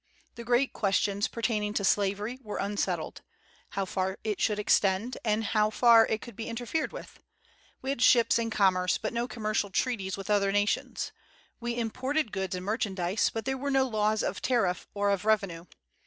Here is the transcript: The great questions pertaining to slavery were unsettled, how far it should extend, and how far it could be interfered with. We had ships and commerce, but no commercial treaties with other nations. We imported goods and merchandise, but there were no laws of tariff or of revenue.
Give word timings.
The 0.33 0.43
great 0.43 0.73
questions 0.73 1.27
pertaining 1.27 1.75
to 1.75 1.83
slavery 1.83 2.39
were 2.41 2.57
unsettled, 2.57 3.21
how 3.77 3.85
far 3.85 4.17
it 4.23 4.41
should 4.41 4.57
extend, 4.57 5.19
and 5.23 5.43
how 5.43 5.69
far 5.69 6.07
it 6.07 6.21
could 6.21 6.35
be 6.35 6.49
interfered 6.49 6.91
with. 6.91 7.19
We 7.83 7.91
had 7.91 8.01
ships 8.01 8.39
and 8.39 8.51
commerce, 8.51 8.97
but 8.97 9.13
no 9.13 9.27
commercial 9.27 9.69
treaties 9.69 10.17
with 10.17 10.31
other 10.31 10.51
nations. 10.51 11.11
We 11.59 11.77
imported 11.77 12.31
goods 12.31 12.55
and 12.55 12.65
merchandise, 12.65 13.29
but 13.31 13.45
there 13.45 13.59
were 13.59 13.69
no 13.69 13.87
laws 13.87 14.23
of 14.23 14.41
tariff 14.41 14.87
or 14.95 15.11
of 15.11 15.23
revenue. 15.23 15.65